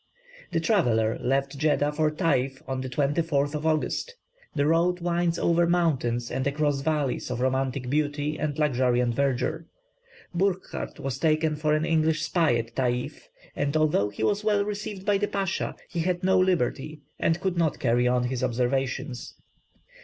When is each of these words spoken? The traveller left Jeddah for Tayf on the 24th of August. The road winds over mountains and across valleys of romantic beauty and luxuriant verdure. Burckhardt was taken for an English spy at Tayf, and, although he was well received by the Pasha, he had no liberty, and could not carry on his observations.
The 0.51 0.59
traveller 0.59 1.19
left 1.21 1.59
Jeddah 1.59 1.91
for 1.91 2.09
Tayf 2.09 2.63
on 2.67 2.81
the 2.81 2.89
24th 2.89 3.53
of 3.53 3.67
August. 3.67 4.15
The 4.55 4.65
road 4.65 4.99
winds 4.99 5.37
over 5.37 5.67
mountains 5.67 6.31
and 6.31 6.47
across 6.47 6.81
valleys 6.81 7.29
of 7.29 7.39
romantic 7.39 7.87
beauty 7.87 8.35
and 8.39 8.57
luxuriant 8.57 9.13
verdure. 9.13 9.67
Burckhardt 10.33 10.99
was 10.99 11.19
taken 11.19 11.55
for 11.55 11.75
an 11.75 11.85
English 11.85 12.23
spy 12.23 12.55
at 12.55 12.75
Tayf, 12.75 13.27
and, 13.55 13.77
although 13.77 14.09
he 14.09 14.23
was 14.23 14.43
well 14.43 14.65
received 14.65 15.05
by 15.05 15.19
the 15.19 15.27
Pasha, 15.27 15.75
he 15.87 15.99
had 15.99 16.23
no 16.23 16.39
liberty, 16.39 17.01
and 17.19 17.39
could 17.39 17.55
not 17.59 17.77
carry 17.77 18.07
on 18.07 18.23
his 18.23 18.43
observations. 18.43 19.35